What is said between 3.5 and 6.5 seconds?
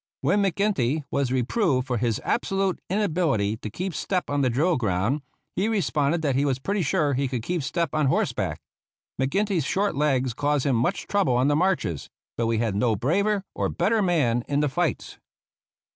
to keep step on the drill ground, he re sponded that he